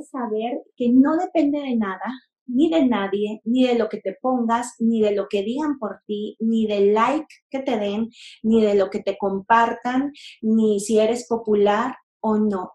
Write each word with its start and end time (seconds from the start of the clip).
es 0.00 0.08
saber 0.10 0.62
que 0.76 0.90
no 0.90 1.16
depende 1.16 1.60
de 1.60 1.76
nada, 1.76 2.12
ni 2.46 2.70
de 2.70 2.86
nadie, 2.86 3.40
ni 3.44 3.66
de 3.66 3.76
lo 3.76 3.88
que 3.88 4.00
te 4.00 4.16
pongas, 4.20 4.74
ni 4.78 5.00
de 5.00 5.14
lo 5.14 5.28
que 5.28 5.42
digan 5.42 5.78
por 5.78 6.00
ti, 6.06 6.36
ni 6.40 6.66
del 6.66 6.94
like 6.94 7.26
que 7.50 7.60
te 7.60 7.78
den, 7.78 8.10
ni 8.42 8.62
de 8.62 8.74
lo 8.74 8.90
que 8.90 9.00
te 9.00 9.16
compartan, 9.16 10.12
ni 10.42 10.80
si 10.80 10.98
eres 10.98 11.26
popular 11.28 11.96
o 12.20 12.36
no. 12.38 12.72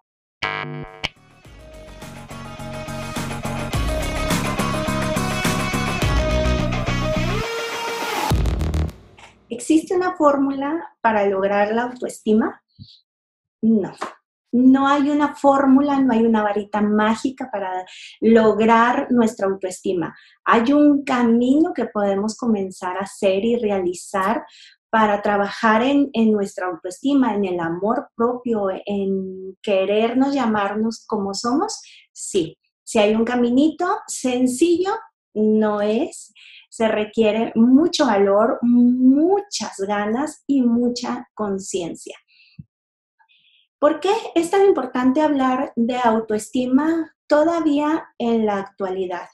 ¿Existe 9.49 9.95
una 9.95 10.15
fórmula 10.15 10.95
para 11.01 11.25
lograr 11.25 11.73
la 11.73 11.83
autoestima? 11.83 12.61
No. 13.61 13.91
No 14.51 14.87
hay 14.87 15.09
una 15.09 15.35
fórmula, 15.35 15.99
no 15.99 16.13
hay 16.13 16.25
una 16.25 16.43
varita 16.43 16.81
mágica 16.81 17.49
para 17.51 17.85
lograr 18.19 19.07
nuestra 19.11 19.47
autoestima. 19.47 20.15
Hay 20.43 20.73
un 20.73 21.03
camino 21.03 21.73
que 21.73 21.85
podemos 21.85 22.35
comenzar 22.35 22.97
a 22.97 23.01
hacer 23.01 23.45
y 23.45 23.57
realizar 23.57 24.43
para 24.89 25.21
trabajar 25.21 25.83
en, 25.83 26.09
nuestra 26.31 26.65
autoestima, 26.65 27.35
en 27.35 27.45
el 27.45 27.59
amor 27.59 28.09
propio, 28.15 28.69
en 28.85 29.55
querernos 29.61 30.33
llamarnos 30.33 31.05
como 31.05 31.35
somos. 31.35 31.79
Sí, 32.11 32.57
si 32.83 32.97
hay 32.97 33.13
un 33.13 33.23
caminito 33.23 33.85
sencillo, 34.07 34.91
no 35.35 35.81
es 35.81 36.33
se 36.69 36.87
requiere 36.87 37.51
mucho 37.55 38.05
valor, 38.05 38.59
muchas 38.61 39.77
ganas 39.79 40.43
y 40.47 40.61
mucha 40.61 41.27
conciencia. 41.33 42.15
¿Por 43.79 44.01
qué 44.01 44.11
es 44.35 44.51
tan 44.51 44.65
importante 44.65 45.21
hablar 45.21 45.71
de 45.75 45.95
autoestima 45.95 47.15
todavía 47.27 48.09
en 48.17 48.45
la 48.45 48.59
actualidad? 48.59 49.27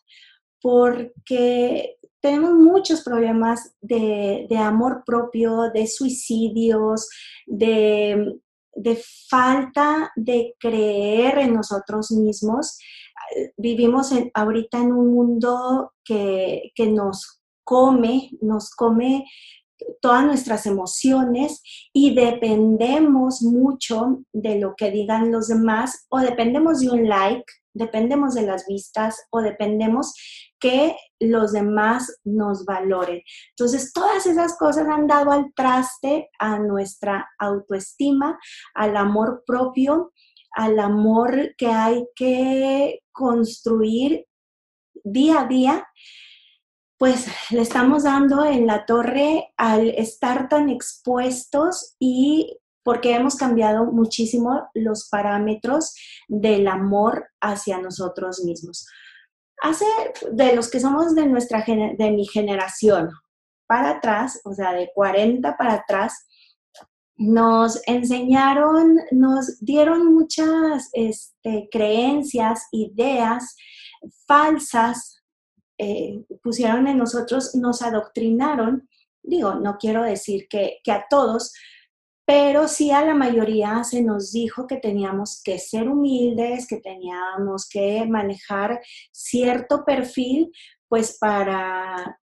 Porque 0.62 1.98
tenemos 2.22 2.54
muchos 2.54 3.04
problemas 3.04 3.76
de, 3.82 4.48
amor 4.58 5.04
propio, 5.06 5.72
de 5.74 5.88
suicidios, 5.88 7.10
de, 7.46 8.40
falta 9.30 10.12
de 10.16 10.56
creer 10.60 11.40
en 11.40 11.56
nosotros 11.56 12.12
mismos. 12.12 12.78
Vivimos 13.58 14.12
ahorita 14.34 14.80
en 14.80 14.92
un 14.92 15.14
mundo 15.14 15.94
que, 16.04 16.72
que 16.76 16.88
nos 16.88 17.42
come, 17.64 18.30
nos 18.42 18.70
come 18.72 19.26
todas 20.02 20.26
nuestras 20.26 20.66
emociones 20.66 21.62
y 21.94 22.16
dependemos 22.16 23.42
mucho 23.42 24.24
de 24.34 24.60
lo 24.60 24.76
que 24.76 24.92
digan 24.92 25.32
los 25.32 25.48
demás 25.48 26.06
o 26.10 26.20
dependemos 26.20 26.80
de 26.80 26.92
un 26.92 27.08
like, 27.08 27.46
dependemos 27.74 28.34
de 28.36 28.44
las 28.44 28.66
vistas 28.68 29.22
o 29.32 29.42
dependemos 29.42 30.14
que 30.60 30.96
los 31.20 31.52
demás 31.52 32.20
nos 32.24 32.66
valoren. 32.66 33.22
Entonces, 33.50 33.92
todas 33.94 34.26
esas 34.26 34.58
cosas 34.58 34.88
han 34.88 35.08
dado 35.08 35.32
al 35.32 35.54
traste 35.54 36.30
a 36.40 36.58
nuestra 36.60 37.28
autoestima, 37.38 38.40
al 38.74 38.96
amor 38.96 39.44
propio, 39.46 40.14
al 40.52 40.80
amor 40.80 41.54
que 41.58 41.68
hay 41.68 42.08
que 42.16 43.02
construir 43.12 44.26
día 45.04 45.42
a 45.42 45.48
día 45.48 45.88
pues 46.98 47.28
le 47.52 47.62
estamos 47.62 48.04
dando 48.04 48.46
en 48.46 48.68
la 48.68 48.86
torre 48.86 49.54
al 49.58 49.90
estar 49.90 50.48
tan 50.48 50.70
expuestos 50.70 51.96
y 52.00 52.58
porque 52.84 53.16
hemos 53.16 53.36
cambiado 53.36 53.86
muchísimo 53.86 54.70
los 54.76 55.10
parámetros 55.10 55.96
del 56.28 56.68
amor 56.68 57.30
hacia 57.42 57.80
nosotros 57.80 58.44
mismos. 58.46 58.88
Hace 59.62 59.86
de 60.32 60.56
los 60.56 60.70
que 60.70 60.80
somos 60.80 61.16
de 61.16 61.26
nuestra 61.26 61.64
de 61.66 62.12
mi 62.12 62.28
generación 62.28 63.10
para 63.68 63.92
atrás, 63.92 64.40
o 64.46 64.54
sea, 64.54 64.74
de 64.74 64.92
40 64.94 65.58
para 65.58 65.74
atrás, 65.74 66.28
nos 67.18 67.82
enseñaron, 67.88 69.00
nos 69.12 69.60
dieron 69.60 70.14
muchas 70.14 70.90
este, 70.94 71.68
creencias, 71.72 72.68
ideas 72.72 73.56
falsas 74.28 75.15
eh, 75.78 76.24
pusieron 76.42 76.88
en 76.88 76.98
nosotros, 76.98 77.56
nos 77.56 77.82
adoctrinaron, 77.82 78.88
digo, 79.22 79.56
no 79.56 79.78
quiero 79.78 80.04
decir 80.04 80.48
que, 80.50 80.80
a 80.90 81.06
todos, 81.10 81.54
pero 82.26 82.68
sí 82.68 82.92
a 82.92 83.06
la 83.06 83.14
mayoría 83.14 83.84
se 83.84 84.02
nos 84.02 84.32
dijo 84.32 84.68
que 84.68 84.78
teníamos 84.78 85.42
que 85.44 85.60
ser 85.60 85.90
humildes, 85.90 86.68
que 86.68 86.78
teníamos 86.78 87.68
que 87.70 88.06
manejar 88.08 88.82
cierto 89.12 89.84
perfil, 89.86 90.52
pues 90.88 91.18
para, 91.20 92.20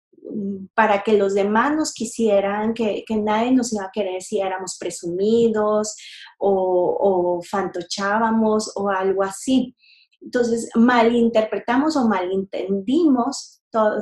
para 0.75 1.01
que 1.03 1.13
los 1.13 1.33
demás 1.33 1.75
nos 1.75 1.93
quisieran, 1.93 2.73
que, 2.73 3.03
que 3.07 3.15
nadie 3.15 3.51
nos 3.51 3.73
iba 3.73 3.85
a 3.85 3.91
querer 3.91 4.21
si 4.21 4.39
éramos 4.39 4.77
presumidos 4.79 5.95
o, 6.37 6.97
o 6.99 7.41
fantochábamos 7.41 8.71
o 8.75 8.89
algo 8.89 9.23
así. 9.23 9.75
Entonces, 10.21 10.69
malinterpretamos 10.75 11.95
o 11.95 12.07
malentendimos 12.07 13.57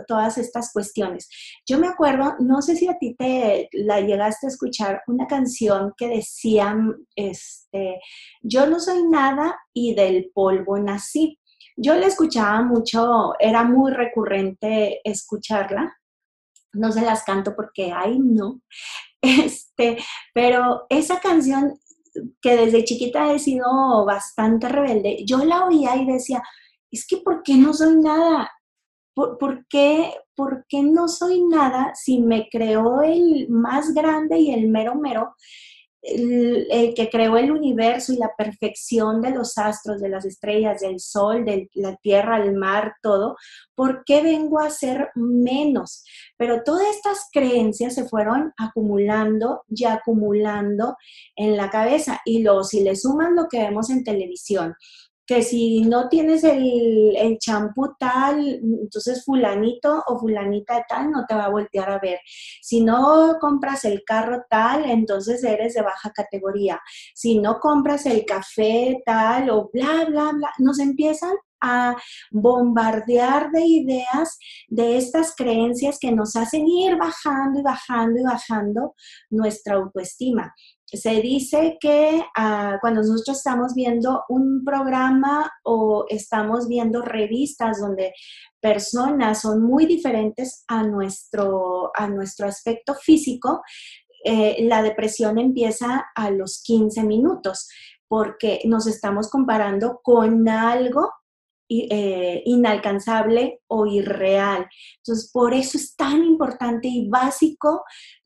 todas 0.08 0.38
estas 0.38 0.72
cuestiones. 0.72 1.30
Yo 1.68 1.80
me 1.80 1.88
acuerdo, 1.88 2.36
no 2.40 2.62
sé 2.62 2.76
si 2.76 2.88
a 2.88 2.98
ti 2.98 3.16
te 3.16 3.70
la 3.74 4.02
llegaste 4.02 4.48
a 4.48 4.50
escuchar, 4.50 5.02
una 5.08 5.28
canción 5.28 5.94
que 5.98 6.08
decía, 6.08 6.76
este, 7.16 8.00
yo 8.42 8.68
no 8.68 8.80
soy 8.80 9.04
nada 9.04 9.56
y 9.74 9.96
del 9.96 10.32
polvo 10.34 10.78
nací. 10.78 11.40
Yo 11.78 11.96
la 11.96 12.08
escuchaba 12.08 12.62
mucho, 12.62 13.34
era 13.40 13.64
muy 13.64 13.92
recurrente 13.92 15.02
escucharla. 15.04 15.94
No 16.74 16.92
se 16.92 17.02
las 17.02 17.24
canto 17.24 17.56
porque, 17.56 17.92
ay, 17.92 18.20
no. 18.20 18.62
Este, 19.26 19.98
pero 20.36 20.86
esa 20.88 21.20
canción 21.20 21.80
que 22.42 22.56
desde 22.56 22.84
chiquita 22.84 23.34
he 23.34 23.40
sido 23.40 24.06
bastante 24.06 24.70
rebelde, 24.70 25.24
yo 25.26 25.44
la 25.44 25.66
oía 25.66 25.96
y 25.96 26.06
decía, 26.06 26.42
es 26.92 27.06
que 27.08 27.18
¿por 27.18 27.44
qué 27.44 27.56
no 27.56 27.74
soy 27.74 27.98
nada? 27.98 28.52
¿Por, 29.14 29.66
qué, 29.70 30.14
¿Por 30.36 30.66
qué 30.68 30.84
no 30.84 31.08
soy 31.08 31.42
nada 31.42 31.94
si 31.96 32.20
me 32.20 32.50
creó 32.50 33.02
el 33.02 33.48
más 33.50 33.94
grande 33.94 34.40
y 34.40 34.52
el 34.52 34.68
mero 34.68 34.96
mero? 34.96 35.36
El, 36.06 36.94
que 36.96 37.10
creó 37.10 37.38
el 37.38 37.52
universo 37.52 38.14
y 38.14 38.18
la 38.18 38.32
perfección 38.38 39.22
de 39.22 39.32
los 39.32 39.58
astros, 39.58 40.02
de 40.02 40.10
las 40.10 40.26
estrellas, 40.26 40.82
del 40.82 41.00
sol, 41.00 41.46
de 41.46 41.70
la 41.74 41.96
tierra, 41.98 42.38
el 42.38 42.54
mar, 42.54 42.96
todo, 43.02 43.36
¿por 43.74 44.04
qué 44.06 44.22
vengo 44.22 44.60
a 44.60 44.70
ser 44.70 45.10
menos? 45.16 46.04
Pero 46.38 46.64
todas 46.64 46.88
estas 46.96 47.28
creencias 47.32 47.96
se 47.96 48.08
fueron 48.08 48.54
acumulando 48.58 49.64
y 49.68 49.86
acumulando 49.86 50.96
en 51.36 51.58
la 51.58 51.70
cabeza 51.70 52.22
y 52.26 52.44
luego 52.44 52.64
si 52.64 52.84
le 52.84 52.96
suman 52.96 53.36
lo 53.36 53.48
que 53.50 53.60
vemos 53.60 53.90
en 53.90 54.04
televisión, 54.04 54.76
que 55.26 55.42
si 55.42 55.82
no 55.82 56.08
tienes 56.10 56.44
el 56.44 57.38
champú 57.40 57.96
tal, 58.00 58.48
entonces 58.48 59.24
fulanito 59.26 60.04
o 60.08 60.20
fulanita 60.20 60.86
tal 60.88 61.12
no 61.12 61.26
te 61.28 61.36
va 61.36 61.46
a 61.46 61.50
voltear 61.50 61.90
a 61.90 62.00
ver. 62.00 62.20
Si 62.62 62.82
no 62.82 63.38
compras 63.40 63.86
el 63.86 64.04
carro 64.04 64.44
tal, 64.50 64.86
entonces 64.86 65.44
eres 65.44 65.74
de 65.74 65.82
baja 65.82 66.12
categoría. 66.12 66.80
Si 67.14 67.40
no 67.40 67.60
compras 67.60 68.06
el 68.06 68.26
café 68.26 69.02
tal 69.06 69.50
o 69.50 69.70
bla, 69.74 70.06
bla, 70.08 70.32
bla, 70.34 70.52
nos 70.60 70.80
empiezan 70.80 71.36
a 71.62 71.96
bombardear 72.32 73.50
de 73.52 73.66
ideas 73.66 74.38
de 74.68 74.98
estas 74.98 75.36
creencias 75.36 75.98
que 76.00 76.12
nos 76.12 76.36
hacen 76.36 76.68
ir 76.68 76.96
bajando 76.98 77.60
y 77.60 77.64
bajando 77.64 78.20
y 78.20 78.24
bajando 78.24 78.94
nuestra 79.30 79.76
autoestima 79.76 80.54
se 80.86 81.22
dice 81.22 81.78
que 81.80 82.24
ah, 82.38 82.78
cuando 82.80 83.02
nosotros 83.02 83.38
estamos 83.38 83.74
viendo 83.74 84.24
un 84.30 84.64
programa 84.64 85.52
o 85.64 86.06
estamos 86.10 86.68
viendo 86.68 87.02
revistas 87.02 87.80
donde 87.80 88.14
personas 88.62 89.42
son 89.42 89.64
muy 89.64 89.86
diferentes 89.86 90.64
a 90.68 90.84
nuestro, 90.84 91.92
a 91.96 92.08
nuestro 92.08 92.48
aspecto 92.48 92.94
físico, 92.94 93.62
eh, 94.24 94.64
la 94.68 94.82
depresión 94.82 95.38
empieza 95.38 96.06
a 96.16 96.32
los 96.32 96.62
15 96.64 97.04
minutos 97.04 97.68
porque 98.08 98.62
nos 98.66 98.88
estamos 98.88 99.30
comparando 99.30 100.00
con 100.04 100.48
algo 100.48 101.12
eh, 101.68 102.44
inalcanzable 102.46 103.62
o 103.68 103.86
irreal. 103.88 104.68
Entonces, 104.98 105.32
por 105.32 105.54
eso 105.54 105.78
es 105.78 105.96
tan 105.96 106.24
importante 106.24 106.88
y 106.88 107.10
básico 107.10 107.84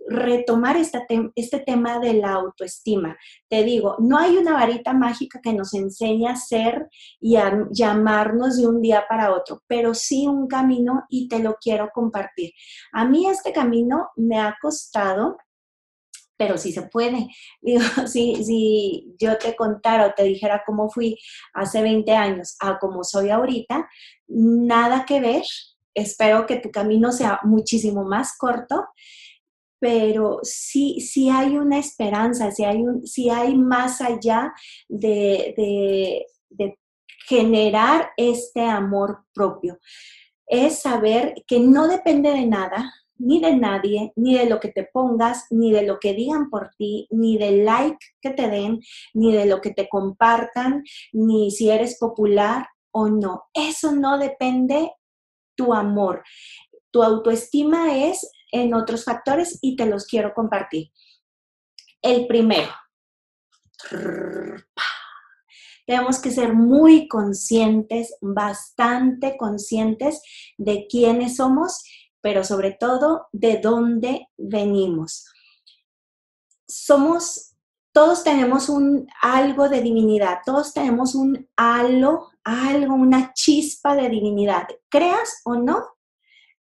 retomar 0.07 0.75
este 0.77 1.59
tema 1.59 1.99
de 1.99 2.13
la 2.15 2.33
autoestima. 2.33 3.17
Te 3.47 3.63
digo, 3.63 3.95
no 3.99 4.17
hay 4.17 4.37
una 4.37 4.53
varita 4.53 4.93
mágica 4.93 5.39
que 5.41 5.53
nos 5.53 5.73
enseñe 5.73 6.27
a 6.27 6.35
ser 6.35 6.89
y 7.19 7.35
a 7.35 7.67
llamarnos 7.71 8.57
de 8.57 8.67
un 8.67 8.81
día 8.81 9.05
para 9.07 9.33
otro, 9.33 9.61
pero 9.67 9.93
sí 9.93 10.27
un 10.27 10.47
camino 10.47 11.05
y 11.09 11.27
te 11.27 11.39
lo 11.39 11.55
quiero 11.61 11.89
compartir. 11.93 12.51
A 12.91 13.05
mí 13.05 13.27
este 13.27 13.53
camino 13.53 14.09
me 14.15 14.39
ha 14.39 14.57
costado 14.61 15.37
pero 16.39 16.57
sí 16.57 16.71
se 16.71 16.83
puede. 16.83 17.27
Digo, 17.61 17.83
si, 18.07 18.43
si 18.43 19.13
yo 19.19 19.37
te 19.37 19.55
contara 19.55 20.07
o 20.07 20.13
te 20.13 20.23
dijera 20.23 20.63
cómo 20.65 20.89
fui 20.89 21.19
hace 21.53 21.81
20 21.81 22.11
años 22.13 22.55
a 22.61 22.79
cómo 22.79 23.03
soy 23.03 23.29
ahorita, 23.29 23.87
nada 24.27 25.05
que 25.05 25.19
ver. 25.19 25.43
Espero 25.93 26.45
que 26.45 26.55
tu 26.55 26.71
camino 26.71 27.11
sea 27.11 27.41
muchísimo 27.43 28.05
más 28.05 28.37
corto, 28.37 28.87
pero 29.79 30.39
sí, 30.43 31.01
sí 31.01 31.29
hay 31.29 31.57
una 31.57 31.77
esperanza, 31.77 32.51
sí 32.51 32.63
hay, 32.63 32.83
un, 32.83 33.03
hay 33.31 33.55
más 33.55 33.99
allá 33.99 34.53
de, 34.87 35.53
de, 35.57 36.25
de 36.49 36.79
generar 37.27 38.11
este 38.15 38.61
amor 38.61 39.25
propio. 39.33 39.77
Es 40.47 40.81
saber 40.81 41.33
que 41.45 41.59
no 41.59 41.87
depende 41.87 42.31
de 42.31 42.45
nada, 42.45 42.93
ni 43.19 43.39
de 43.41 43.55
nadie, 43.55 44.13
ni 44.15 44.37
de 44.37 44.49
lo 44.49 44.59
que 44.59 44.69
te 44.69 44.89
pongas, 44.91 45.45
ni 45.51 45.71
de 45.71 45.83
lo 45.83 45.99
que 45.99 46.13
digan 46.13 46.49
por 46.49 46.71
ti, 46.77 47.07
ni 47.11 47.37
del 47.37 47.65
like 47.65 47.99
que 48.21 48.31
te 48.31 48.49
den, 48.49 48.79
ni 49.13 49.33
de 49.33 49.45
lo 49.45 49.61
que 49.61 49.71
te 49.71 49.87
compartan, 49.87 50.83
ni 51.11 51.51
si 51.51 51.69
eres 51.69 51.97
popular 51.99 52.67
o 52.91 53.07
no. 53.09 53.43
Eso 53.53 53.91
no 53.91 54.17
depende 54.17 54.91
tu 55.55 55.73
amor. 55.73 56.23
Tu 56.91 57.03
autoestima 57.03 57.95
es 57.95 58.29
en 58.51 58.73
otros 58.73 59.03
factores 59.03 59.59
y 59.61 59.75
te 59.75 59.85
los 59.85 60.05
quiero 60.05 60.33
compartir. 60.33 60.91
El 62.01 62.27
primero, 62.27 62.71
tenemos 65.85 66.19
que 66.19 66.31
ser 66.31 66.53
muy 66.53 67.07
conscientes, 67.07 68.15
bastante 68.21 69.37
conscientes 69.37 70.21
de 70.57 70.87
quiénes 70.87 71.37
somos 71.37 71.83
pero 72.21 72.43
sobre 72.43 72.71
todo 72.71 73.27
de 73.31 73.57
dónde 73.57 74.27
venimos. 74.37 75.25
Somos, 76.67 77.55
todos 77.91 78.23
tenemos 78.23 78.69
un 78.69 79.07
algo 79.21 79.69
de 79.69 79.81
divinidad, 79.81 80.39
todos 80.45 80.73
tenemos 80.73 81.15
un 81.15 81.49
halo, 81.55 82.29
algo, 82.43 82.95
una 82.95 83.33
chispa 83.33 83.95
de 83.95 84.09
divinidad. 84.09 84.67
Creas 84.89 85.41
o 85.45 85.55
no, 85.55 85.85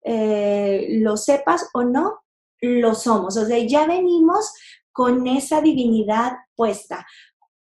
eh, 0.04 1.00
lo 1.02 1.18
sepas 1.18 1.70
o 1.74 1.84
no, 1.84 2.22
lo 2.62 2.96
somos. 2.96 3.38
O 3.38 3.46
sea, 3.46 3.58
ya 3.60 3.86
venimos 3.86 4.54
con 4.92 5.28
esa 5.28 5.62
divinidad 5.62 6.38
puesta. 6.56 7.06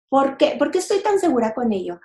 ¿Por 0.09 0.37
qué? 0.37 0.55
¿Por 0.57 0.71
qué 0.71 0.79
estoy 0.79 0.99
tan 0.99 1.19
segura 1.19 1.53
con 1.53 1.73
ello? 1.73 1.99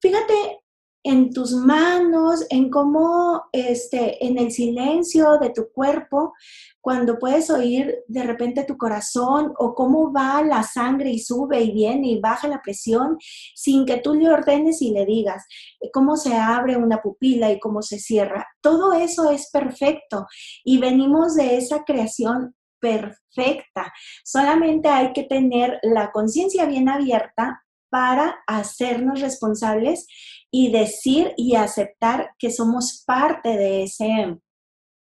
Fíjate 0.00 0.60
en 1.02 1.32
tus 1.32 1.52
manos, 1.52 2.44
en 2.50 2.70
cómo 2.70 3.44
este, 3.52 4.24
en 4.24 4.38
el 4.38 4.52
silencio 4.52 5.38
de 5.38 5.50
tu 5.50 5.70
cuerpo, 5.72 6.34
cuando 6.80 7.18
puedes 7.18 7.50
oír 7.50 7.94
de 8.06 8.22
repente 8.22 8.64
tu 8.64 8.76
corazón 8.76 9.52
o 9.58 9.74
cómo 9.74 10.12
va 10.12 10.42
la 10.42 10.62
sangre 10.62 11.10
y 11.10 11.18
sube 11.18 11.60
y 11.62 11.72
viene 11.72 12.08
y 12.08 12.20
baja 12.20 12.48
la 12.48 12.62
presión 12.62 13.16
sin 13.54 13.86
que 13.86 13.98
tú 13.98 14.14
le 14.14 14.30
ordenes 14.30 14.82
y 14.82 14.90
le 14.90 15.06
digas 15.06 15.46
cómo 15.92 16.16
se 16.16 16.34
abre 16.34 16.76
una 16.76 17.00
pupila 17.00 17.50
y 17.50 17.58
cómo 17.58 17.82
se 17.82 17.98
cierra. 17.98 18.46
Todo 18.60 18.92
eso 18.92 19.30
es 19.30 19.50
perfecto 19.50 20.26
y 20.64 20.78
venimos 20.78 21.34
de 21.34 21.56
esa 21.56 21.84
creación 21.84 22.54
perfecta. 22.78 23.92
Solamente 24.24 24.88
hay 24.88 25.12
que 25.12 25.24
tener 25.24 25.78
la 25.82 26.10
conciencia 26.12 26.64
bien 26.64 26.88
abierta 26.88 27.62
para 27.90 28.40
hacernos 28.46 29.20
responsables 29.20 30.06
y 30.50 30.72
decir 30.72 31.32
y 31.36 31.54
aceptar 31.56 32.30
que 32.38 32.50
somos 32.50 33.02
parte 33.06 33.56
de, 33.56 33.84
ese, 33.84 34.38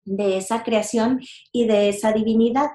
de 0.05 0.37
esa 0.39 0.63
creación 0.63 1.21
y 1.53 1.67
de 1.67 1.89
esa 1.91 2.13
divinidad. 2.13 2.71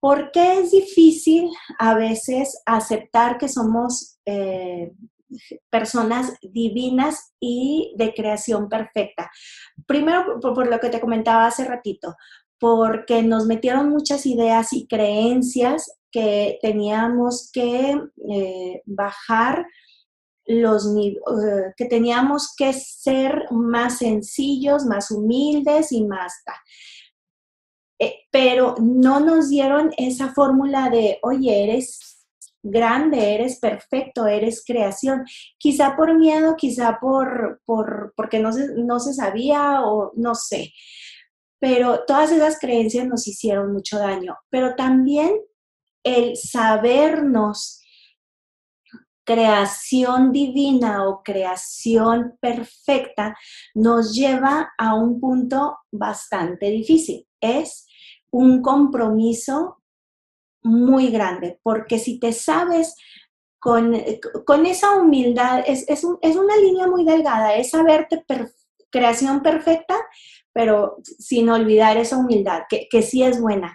¿Por 0.00 0.32
qué 0.32 0.58
es 0.58 0.70
difícil 0.70 1.50
a 1.78 1.94
veces 1.94 2.60
aceptar 2.66 3.38
que 3.38 3.48
somos 3.48 4.18
eh, 4.26 4.92
personas 5.70 6.34
divinas 6.42 7.32
y 7.40 7.94
de 7.96 8.12
creación 8.12 8.68
perfecta? 8.68 9.30
Primero, 9.86 10.38
por, 10.40 10.68
lo 10.68 10.78
que 10.78 10.90
te 10.90 11.00
comentaba 11.00 11.46
hace 11.46 11.64
ratito, 11.64 12.16
porque 12.58 13.22
nos 13.22 13.46
metieron 13.46 13.88
muchas 13.88 14.26
ideas 14.26 14.72
y 14.72 14.86
creencias 14.86 15.90
que 16.14 16.60
teníamos 16.62 17.50
que 17.52 18.00
eh, 18.30 18.82
bajar 18.86 19.66
los 20.46 20.86
eh, 20.96 21.72
que 21.76 21.86
teníamos 21.86 22.54
que 22.56 22.72
ser 22.72 23.46
más 23.50 23.98
sencillos, 23.98 24.84
más 24.84 25.10
humildes 25.10 25.90
y 25.90 26.04
más 26.04 26.32
eh, 27.98 28.14
pero 28.30 28.76
no 28.78 29.18
nos 29.18 29.48
dieron 29.48 29.90
esa 29.96 30.32
fórmula 30.32 30.88
de, 30.88 31.18
oye, 31.22 31.64
eres 31.64 32.24
grande, 32.62 33.34
eres 33.34 33.58
perfecto, 33.58 34.28
eres 34.28 34.64
creación. 34.64 35.24
Quizá 35.58 35.96
por 35.96 36.16
miedo, 36.16 36.54
quizá 36.56 36.98
por, 37.00 37.60
por 37.64 38.14
porque 38.16 38.38
no 38.38 38.52
se, 38.52 38.68
no 38.76 39.00
se 39.00 39.14
sabía 39.14 39.82
o 39.82 40.12
no 40.14 40.36
sé. 40.36 40.72
Pero 41.58 42.04
todas 42.06 42.30
esas 42.30 42.60
creencias 42.60 43.06
nos 43.06 43.26
hicieron 43.26 43.72
mucho 43.72 43.98
daño. 43.98 44.36
Pero 44.50 44.76
también 44.76 45.40
el 46.04 46.36
sabernos 46.36 47.80
creación 49.24 50.32
divina 50.32 51.08
o 51.08 51.22
creación 51.22 52.36
perfecta 52.40 53.34
nos 53.74 54.14
lleva 54.14 54.72
a 54.78 54.94
un 54.94 55.18
punto 55.18 55.78
bastante 55.90 56.70
difícil. 56.70 57.26
Es 57.40 57.86
un 58.30 58.60
compromiso 58.60 59.82
muy 60.62 61.10
grande, 61.10 61.58
porque 61.62 61.98
si 61.98 62.18
te 62.18 62.32
sabes 62.32 62.94
con, 63.58 63.94
esa 63.94 64.96
humildad, 64.96 65.64
es, 65.66 65.88
es, 65.88 66.04
una 66.04 66.56
línea 66.56 66.86
muy 66.86 67.04
delgada, 67.04 67.54
es 67.54 67.70
saberte 67.70 68.22
creación 68.90 69.42
perfecta, 69.42 69.96
pero 70.52 70.96
sin 71.02 71.48
olvidar 71.48 71.96
esa 71.96 72.18
humildad, 72.18 72.62
que, 72.68 72.88
que 72.90 73.00
sí 73.00 73.22
es 73.22 73.40
buena 73.40 73.74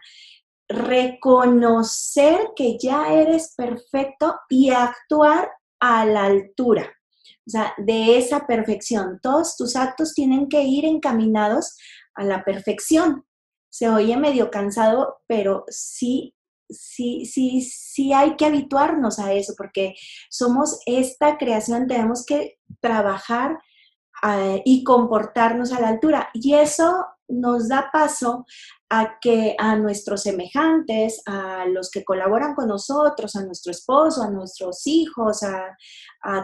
reconocer 0.70 2.52
que 2.56 2.78
ya 2.78 3.12
eres 3.12 3.56
perfecto 3.58 4.40
y 4.50 4.70
actuar 4.70 5.52
a 5.80 6.06
la 6.06 6.26
altura, 6.26 6.94
o 7.48 7.50
sea, 7.50 7.74
de 7.78 8.18
esa 8.18 8.46
perfección. 8.46 9.20
Todos 9.22 9.58
tus 9.58 9.76
actos 9.76 10.14
tienen 10.14 10.48
que 10.48 10.62
ir 10.62 10.86
encaminados 10.86 11.76
a 12.14 12.24
la 12.24 12.44
perfección. 12.44 13.26
Se 13.72 13.90
oye 13.90 14.16
medio 14.18 14.52
cansado, 14.52 15.22
pero 15.28 15.66
sí, 15.70 16.36
sí, 16.70 17.26
sí, 17.26 17.62
sí 17.62 18.14
hay 18.14 18.36
que 18.36 18.46
habituarnos 18.46 19.18
a 19.18 19.34
eso, 19.34 19.54
porque 19.58 19.96
somos 20.30 20.80
esta 20.86 21.38
creación, 21.38 21.88
tenemos 21.88 22.26
que 22.26 22.60
trabajar 22.80 23.58
eh, 24.24 24.62
y 24.66 24.84
comportarnos 24.84 25.72
a 25.72 25.82
la 25.82 25.88
altura. 25.90 26.30
Y 26.34 26.54
eso 26.54 27.06
nos 27.28 27.70
da 27.70 27.90
paso 27.92 28.46
a 28.90 29.20
que 29.20 29.56
a 29.60 29.76
nuestros 29.76 30.24
semejantes, 30.24 31.22
a 31.28 31.66
los 31.68 31.92
que 31.92 32.04
colaboran 32.04 32.56
con 32.56 32.68
nosotros, 32.68 33.36
a 33.36 33.46
nuestro 33.46 33.72
esposo, 33.72 34.24
a 34.24 34.32
nuestros 34.32 34.88
hijos, 34.88 35.44
a, 35.44 35.78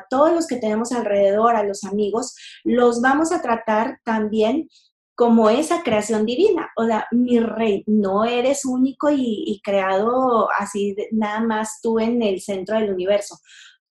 todos 0.09 0.31
los 0.31 0.47
que 0.47 0.57
tenemos 0.57 0.91
alrededor, 0.91 1.55
a 1.55 1.63
los 1.63 1.83
amigos, 1.83 2.35
los 2.63 3.01
vamos 3.01 3.31
a 3.31 3.41
tratar 3.41 3.99
también 4.03 4.69
como 5.15 5.49
esa 5.49 5.81
creación 5.81 6.25
divina. 6.25 6.69
O 6.77 6.85
sea, 6.85 7.07
mi 7.11 7.39
rey, 7.39 7.83
no 7.87 8.25
eres 8.25 8.63
único 8.65 9.09
y, 9.09 9.43
y 9.47 9.61
creado 9.61 10.47
así 10.57 10.95
nada 11.11 11.41
más 11.41 11.79
tú 11.81 11.99
en 11.99 12.21
el 12.21 12.41
centro 12.41 12.77
del 12.77 12.93
universo. 12.93 13.39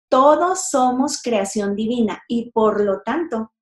Todos 0.08 0.70
somos 0.70 1.20
creación 1.22 1.76
divina 1.76 2.22
y 2.28 2.50
por 2.50 2.82
lo 2.82 3.02
tanto 3.02 3.52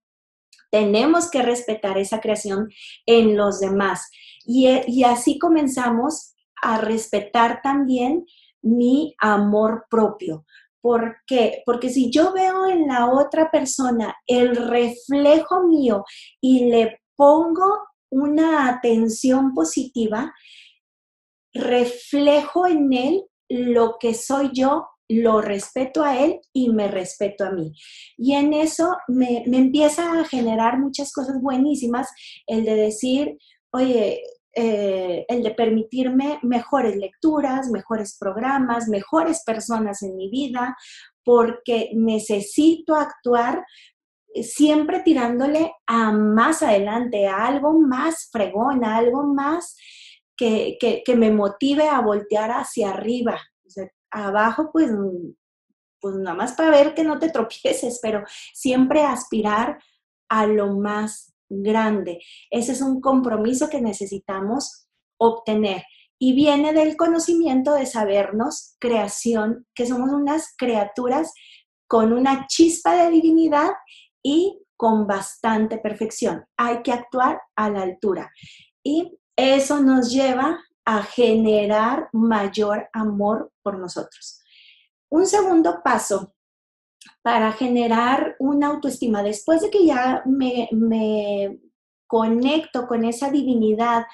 tenemos 0.77 1.31
que 1.31 1.41
respetar 1.41 1.97
esa 1.97 2.21
creación 2.21 2.69
en 3.07 3.35
los 3.35 3.61
demás. 3.61 4.11
Y, 4.45 5.03
así 5.05 5.39
comenzamos 5.39 6.35
a 6.61 6.79
respetar 6.79 7.63
también 7.63 8.27
mi 8.61 9.15
amor 9.19 9.87
propio. 9.89 10.45
¿Por 10.83 11.17
qué? 11.27 11.63
Porque 11.65 11.89
si 11.89 12.11
yo 12.11 12.35
veo 12.35 12.67
en 12.67 12.87
la 12.87 13.11
otra 13.11 13.51
persona 13.51 14.15
el 14.27 14.55
reflejo 14.55 15.63
mío 15.63 16.05
y 16.43 16.67
le 16.67 17.01
pongo 17.17 17.89
una 18.11 18.69
atención 18.69 19.55
positiva, 19.55 20.35
reflejo 21.55 22.67
en 22.67 22.93
él 22.93 23.25
lo 23.49 23.97
que 23.99 24.13
soy 24.13 24.51
yo 24.53 24.87
lo 25.09 25.41
respeto 25.41 26.03
a 26.03 26.19
él 26.19 26.41
y 26.53 26.71
me 26.71 26.89
respeto 26.89 27.45
a 27.45 27.51
mí. 27.51 27.73
Y 28.17 28.35
en 28.35 28.53
eso 28.53 28.97
me, 29.09 29.45
empieza 29.45 30.21
a 30.21 30.25
generar 30.25 30.79
muchas 30.79 31.13
cosas 31.13 31.41
buenísimas, 31.41 32.09
el 32.47 32.65
de 32.65 32.75
decir, 32.75 33.39
oye, 33.71 34.23
eh, 34.55 35.25
el 35.29 35.43
de 35.43 35.51
permitirme 35.51 36.39
mejores 36.43 36.97
lecturas, 36.97 37.69
mejores 37.71 38.17
programas, 38.19 38.89
mejores 38.89 39.43
personas 39.45 40.03
en 40.03 40.17
mi 40.17 40.31
vida, 40.31 40.77
porque 41.25 41.91
necesito 41.95 42.95
actuar 42.95 43.65
siempre 44.43 45.01
tirándole 45.01 45.73
a 45.87 46.13
más 46.13 46.63
adelante, 46.63 47.27
a 47.27 47.47
algo 47.47 47.79
más 47.79 48.29
fregón, 48.31 48.85
a 48.85 48.97
algo 48.97 49.25
más 49.25 49.77
que, 50.37 51.03
me 51.17 51.31
motive 51.31 51.89
a 51.89 52.01
voltear 52.01 52.51
hacia 52.51 52.91
arriba. 52.91 53.41
Abajo, 54.25 54.71
pues, 54.73 54.91
pues 56.01 56.15
nada 56.17 56.37
más 56.37 56.53
para 56.53 56.71
ver 56.71 56.95
que 56.95 57.05
no 57.05 57.19
te 57.19 57.31
tropieces, 57.33 57.99
pero 58.03 58.25
siempre 58.53 59.03
aspirar 59.03 59.79
a 60.29 60.47
lo 60.47 60.77
más 60.77 61.35
grande. 61.49 62.21
Ese 62.51 62.73
es 62.73 62.81
un 62.81 63.01
compromiso 63.01 63.69
que 63.69 63.81
necesitamos 63.81 64.89
obtener. 65.19 65.85
Y 66.19 66.35
viene 66.35 66.73
del 66.73 66.97
conocimiento 66.97 67.75
de 67.75 67.87
sabernos 67.87 68.77
creación, 68.81 69.67
que 69.75 69.87
somos 69.87 70.11
unas 70.11 70.55
criaturas 70.57 71.33
con 71.87 72.13
una 72.13 72.47
chispa 72.47 72.97
de 72.97 73.11
divinidad 73.11 73.71
y 74.23 74.63
con 74.77 75.07
bastante 75.07 75.79
perfección. 75.79 76.45
Hay 76.57 76.83
que 76.83 76.93
actuar 76.93 77.41
a 77.55 77.71
la 77.71 77.83
altura. 77.83 78.31
Y 78.83 79.19
eso 79.37 79.81
nos 79.81 80.11
lleva 80.11 80.59
a 80.87 81.03
generar 81.03 82.09
mayor 82.13 82.89
amor 82.93 83.53
por 83.63 83.79
nosotros. 83.79 84.41
Un 85.11 85.27
segundo 85.27 85.81
paso 85.85 86.33
para 87.23 87.53
generar 87.53 88.37
una 88.39 88.69
autoestima, 88.69 89.23
después 89.23 89.61
de 89.61 89.71
que 89.71 89.85
ya 89.85 90.23
me, 90.25 90.69
conecto 92.07 92.87
con 92.87 93.05
esa 93.05 93.31
divinidad, 93.31 94.05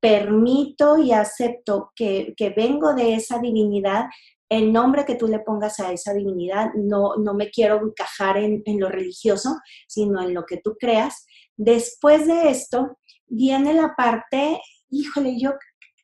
permito 0.00 0.96
y 0.96 1.10
acepto 1.10 1.90
que, 1.96 2.34
vengo 2.56 2.94
de 2.94 3.14
esa 3.14 3.40
divinidad, 3.40 4.06
el 4.48 4.72
nombre 4.72 5.04
que 5.04 5.16
tú 5.16 5.26
le 5.26 5.40
pongas 5.40 5.80
a 5.80 5.92
esa 5.92 6.14
divinidad, 6.14 6.72
no, 6.74 7.16
no 7.16 7.34
me 7.34 7.50
quiero 7.50 7.80
encajar 7.84 8.36
en, 8.36 8.62
en, 8.64 8.78
lo 8.78 8.88
religioso, 8.88 9.56
sino 9.88 10.22
en 10.22 10.34
lo 10.34 10.44
que 10.44 10.58
tú 10.58 10.76
creas. 10.78 11.26
Después 11.56 12.28
de 12.28 12.50
esto, 12.50 12.96
viene 13.26 13.74
la 13.74 13.94
parte, 13.96 14.60
híjole, 14.88 15.40
yo, 15.40 15.54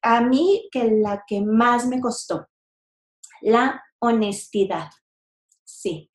a 0.03 0.21
mí 0.21 0.69
que 0.71 0.91
la 0.91 1.25
que 1.27 1.41
más 1.41 1.87
me 1.87 2.01
costó, 2.01 2.49
la 3.41 3.83
honestidad. 4.01 4.91
Sí. 5.65 6.11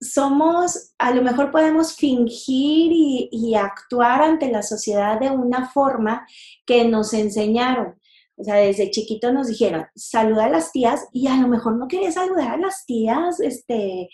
Somos, 0.00 0.94
a 0.98 1.10
lo 1.12 1.22
mejor 1.22 1.50
podemos 1.50 1.94
fingir 1.94 2.90
y, 2.92 3.54
actuar 3.54 4.22
ante 4.22 4.50
la 4.50 4.62
sociedad 4.62 5.20
de 5.20 5.30
una 5.30 5.68
forma 5.70 6.26
que 6.64 6.84
nos 6.84 7.12
enseñaron. 7.12 8.00
O 8.36 8.44
sea, 8.44 8.54
desde 8.54 8.90
chiquito 8.90 9.30
nos 9.32 9.48
dijeron, 9.48 9.86
saluda 9.94 10.46
a 10.46 10.48
las 10.48 10.72
tías 10.72 11.06
y 11.12 11.26
a 11.26 11.36
lo 11.36 11.48
mejor 11.48 11.76
no 11.76 11.86
quería 11.86 12.10
saludar 12.10 12.52
a 12.52 12.56
las 12.56 12.86
tías, 12.86 13.38
este, 13.40 14.08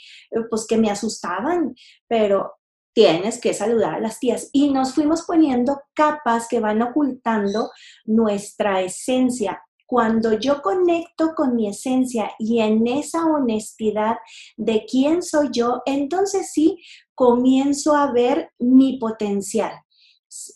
pues 0.51 0.67
que 0.67 0.77
me 0.77 0.91
asustaban, 0.91 1.77
pero 2.09 2.55
tienes 2.97 3.39
que 3.39 3.53
saludar 3.53 3.97
a 3.97 4.01
las 4.01 4.19
tías. 4.19 4.49
Y 4.55 4.71
nos 4.71 4.95
fuimos 4.95 5.23
poniendo 5.27 5.83
capas 5.93 6.49
que 6.49 6.61
van 6.61 6.81
ocultando 6.81 7.71
nuestra 8.07 8.81
esencia 8.81 9.63
cuando 9.85 10.33
yo 10.33 10.63
conecto 10.63 11.35
con 11.37 11.55
mi 11.55 11.69
esencia 11.69 12.33
y 12.39 12.61
en 12.61 12.87
esa 12.89 13.25
honestidad 13.27 14.17
de 14.57 14.85
quién 14.91 15.23
soy 15.23 15.51
yo, 15.53 15.83
entonces 15.85 16.51
sí 16.53 16.79
comienzo 17.15 17.95
a 17.95 18.11
ver 18.11 18.51
mi 18.59 18.99
potencial. 18.99 19.73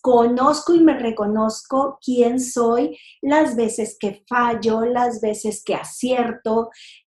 Conozco 0.00 0.74
y 0.74 0.80
me 0.80 0.98
reconozco 0.98 1.98
quién 2.04 2.40
soy, 2.40 2.98
las 3.20 3.54
veces 3.54 3.96
que 4.00 4.24
fallo, 4.26 4.80
las 4.86 5.20
veces 5.20 5.62
que 5.62 5.74
acierto, 5.74 6.70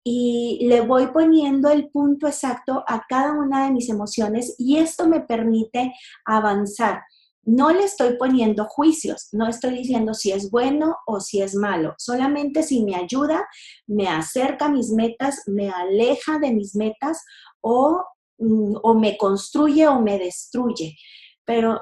y 0.04 0.66
le 0.68 0.82
voy 0.82 1.06
poniendo 1.08 1.70
el 1.70 1.88
punto 1.88 2.28
exacto 2.28 2.84
a 2.86 3.04
cada 3.08 3.32
una 3.32 3.64
de 3.64 3.72
mis 3.72 3.88
emociones 3.88 4.54
y 4.58 4.76
esto 4.76 5.08
me 5.08 5.20
permite 5.20 5.92
avanzar 6.26 7.00
no 7.46 7.72
le 7.72 7.84
estoy 7.84 8.16
poniendo 8.16 8.64
juicios, 8.66 9.28
no 9.32 9.48
estoy 9.48 9.76
diciendo 9.78 10.14
si 10.14 10.32
es 10.32 10.50
bueno 10.50 10.96
o 11.06 11.20
si 11.20 11.42
es 11.42 11.54
malo, 11.54 11.94
solamente 11.98 12.62
si 12.62 12.82
me 12.82 12.96
ayuda, 12.96 13.46
me 13.86 14.08
acerca 14.08 14.66
a 14.66 14.70
mis 14.70 14.90
metas, 14.90 15.42
me 15.46 15.70
aleja 15.70 16.38
de 16.38 16.52
mis 16.52 16.74
metas 16.74 17.22
o, 17.60 18.02
mm, 18.38 18.76
o 18.82 18.94
me 18.94 19.16
construye 19.16 19.86
o 19.86 20.00
me 20.00 20.18
destruye. 20.18 20.96
Pero 21.44 21.80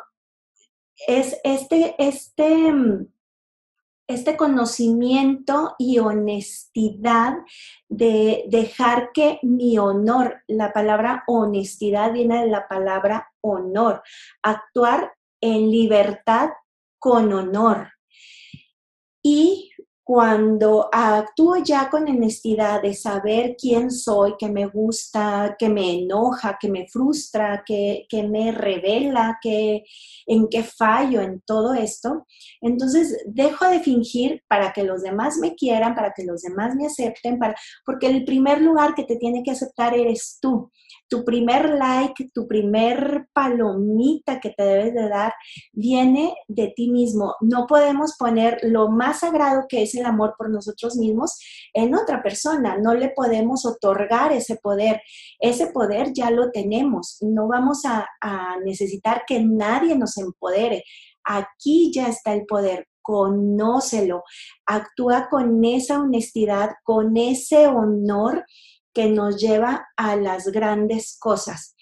es 1.06 1.36
este, 1.44 1.94
este, 1.98 2.72
mm, 2.72 3.11
este 4.06 4.36
conocimiento 4.36 5.74
y 5.78 5.98
honestidad 5.98 7.34
de 7.88 8.44
dejar 8.48 9.10
que 9.12 9.38
mi 9.42 9.78
honor, 9.78 10.42
la 10.46 10.72
palabra 10.72 11.24
honestidad 11.26 12.12
viene 12.12 12.42
de 12.42 12.50
la 12.50 12.68
palabra 12.68 13.32
honor, 13.40 14.02
actuar 14.42 15.12
en 15.40 15.70
libertad 15.70 16.50
con 16.98 17.32
honor. 17.32 17.92
Y 19.22 19.71
cuando 20.04 20.88
actúo 20.92 21.56
ya 21.62 21.88
con 21.88 22.08
honestidad 22.08 22.82
de 22.82 22.92
saber 22.92 23.54
quién 23.56 23.90
soy, 23.90 24.34
que 24.36 24.48
me 24.48 24.66
gusta, 24.66 25.54
que 25.58 25.68
me 25.68 26.02
enoja, 26.02 26.58
que 26.60 26.68
me 26.68 26.88
frustra, 26.88 27.62
que, 27.64 28.06
me 28.28 28.50
revela, 28.50 29.38
que, 29.40 29.84
en 30.26 30.48
qué 30.48 30.64
fallo 30.64 31.20
en 31.20 31.40
todo 31.46 31.74
esto, 31.74 32.26
entonces 32.60 33.22
dejo 33.26 33.66
de 33.66 33.80
fingir 33.80 34.42
para 34.48 34.72
que 34.72 34.82
los 34.82 35.02
demás 35.02 35.38
me 35.38 35.54
quieran, 35.54 35.94
para 35.94 36.12
que 36.12 36.24
los 36.24 36.42
demás 36.42 36.74
me 36.74 36.86
acepten, 36.86 37.38
para, 37.38 37.54
porque 37.84 38.08
el 38.08 38.24
primer 38.24 38.60
lugar 38.60 38.94
que 38.94 39.04
te 39.04 39.16
tiene 39.16 39.42
que 39.44 39.52
aceptar 39.52 39.94
eres 39.94 40.38
tú 40.40 40.70
tu 41.12 41.26
primer 41.26 41.68
like, 41.68 42.30
tu 42.32 42.48
primer 42.48 43.28
palomita 43.34 44.40
que 44.40 44.48
te 44.48 44.62
debes 44.62 44.94
de 44.94 45.10
dar, 45.10 45.34
viene 45.70 46.34
de 46.48 46.72
ti 46.74 46.90
mismo. 46.90 47.34
No 47.42 47.66
podemos 47.66 48.16
poner 48.18 48.58
lo 48.62 48.88
más 48.88 49.20
sagrado 49.20 49.66
que 49.68 49.82
es 49.82 49.94
el 49.94 50.06
amor 50.06 50.34
por 50.38 50.48
nosotros 50.48 50.96
mismos 50.96 51.38
en 51.74 51.94
otra 51.94 52.22
persona. 52.22 52.78
No 52.78 52.94
le 52.94 53.10
podemos 53.10 53.66
otorgar 53.66 54.32
ese 54.32 54.56
poder. 54.56 55.02
Ese 55.38 55.66
poder 55.66 56.14
ya 56.14 56.30
lo 56.30 56.50
tenemos. 56.50 57.18
No 57.20 57.46
vamos 57.46 57.84
a, 57.84 58.08
a 58.22 58.56
necesitar 58.64 59.24
que 59.26 59.44
nadie 59.44 59.94
nos 59.98 60.16
empodere. 60.16 60.82
Aquí 61.24 61.92
ya 61.94 62.08
está 62.08 62.32
el 62.32 62.46
poder 62.46 62.88
conócelo, 63.02 64.22
actúa 64.64 65.28
con 65.28 65.64
esa 65.64 66.00
honestidad, 66.00 66.70
con 66.84 67.16
ese 67.16 67.66
honor 67.66 68.46
que 68.94 69.08
nos 69.08 69.40
lleva 69.40 69.88
a 69.96 70.16
las 70.16 70.46
grandes 70.48 71.16
cosas. 71.18 71.74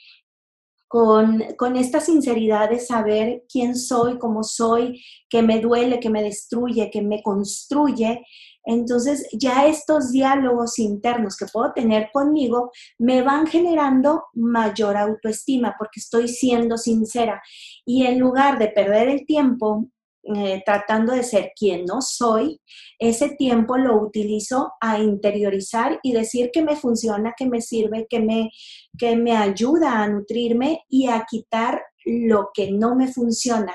Con, 0.89 1.45
con, 1.57 1.77
esta 1.77 2.01
sinceridad 2.01 2.69
de 2.69 2.81
saber 2.81 3.45
quién 3.49 3.77
soy, 3.77 4.19
cómo 4.19 4.43
soy, 4.43 5.01
que 5.29 5.41
me 5.41 5.61
duele, 5.61 6.01
que 6.01 6.11
me 6.11 6.21
destruye, 6.21 6.91
que 6.91 7.01
me 7.01 7.23
construye, 7.23 8.25
entonces 8.65 9.27
ya 9.33 9.67
estos 9.67 10.13
diálogos 10.13 10.79
internos 10.79 11.37
que 11.37 11.47
puedo 11.47 11.73
tener 11.73 12.11
conmigo 12.13 12.71
me 12.99 13.23
van 13.23 13.47
generando 13.47 14.25
mayor 14.35 14.97
autoestima 14.97 15.75
porque 15.79 16.01
estoy 16.01 16.29
siendo 16.29 16.77
sincera. 16.77 17.43
Y 17.87 18.07
en 18.07 18.19
lugar 18.19 18.59
de 18.59 18.69
perder 18.69 19.09
el 19.09 19.27
tiempo 19.27 19.87
eh, 20.23 20.63
tratando 20.65 21.15
de 21.15 21.23
ser 21.23 21.53
quien 21.57 21.85
no 21.87 22.03
soy, 22.03 22.61
ese 22.99 23.31
tiempo 23.37 23.79
lo 23.79 24.01
utilizo 24.01 24.73
a 24.81 24.99
interiorizar 24.99 25.99
y 26.03 26.13
decir 26.13 26.51
que 26.53 26.63
me 26.63 26.77
funciona, 26.77 27.35
que 27.37 27.47
me 27.47 27.61
sirve, 27.61 28.07
que 28.09 28.21
me, 28.21 28.51
que 28.99 29.17
me 29.17 29.37
ayuda 29.37 30.03
a 30.03 30.09
nutrirme 30.09 30.85
y 30.89 31.09
a 31.09 31.25
quitar 31.29 31.83
lo 32.05 32.51
que 32.53 32.71
no 32.71 32.95
me 32.95 33.13
funciona. 33.13 33.75